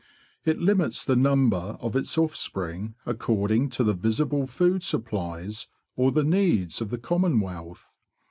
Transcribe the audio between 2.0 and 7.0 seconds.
offspring according to the visible food supplies or the needs of the